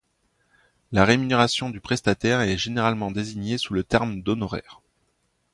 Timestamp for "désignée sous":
3.11-3.75